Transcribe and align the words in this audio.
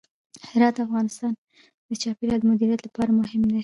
هرات 0.49 0.73
د 0.77 0.79
افغانستان 0.87 1.31
د 1.87 1.89
چاپیریال 2.01 2.39
د 2.41 2.45
مدیریت 2.51 2.81
لپاره 2.83 3.09
مهم 3.19 3.41
دي. 3.51 3.59